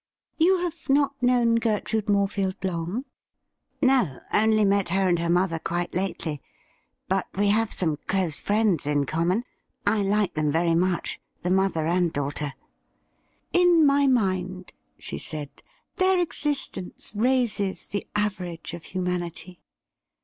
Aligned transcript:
'You 0.39 0.57
have 0.63 0.89
not 0.89 1.21
known 1.21 1.57
Gertrude 1.57 2.07
Morefield 2.09 2.55
long 2.63 3.03
?''No; 3.83 4.19
only 4.33 4.65
met 4.65 4.89
her 4.89 5.07
and 5.07 5.19
her 5.19 5.29
mother 5.29 5.59
quite 5.59 5.93
lately. 5.93 6.41
But 7.07 7.27
we 7.37 7.49
have 7.49 7.71
some 7.71 7.99
close 8.07 8.41
friends 8.41 8.87
in 8.87 9.05
common. 9.05 9.43
I 9.85 10.01
like 10.01 10.33
them 10.33 10.51
very 10.51 10.73
much— 10.73 11.21
the 11.43 11.51
mother 11.51 11.85
and 11.85 12.11
daughter.'' 12.11 12.53
In 13.53 13.85
my 13.85 14.07
mind,' 14.07 14.73
she 14.97 15.19
said,' 15.19 15.51
their 15.97 16.19
existence 16.19 17.13
raises 17.15 17.85
the 17.85 18.07
average 18.15 18.73
of 18.73 18.85
humanity. 18.85 19.59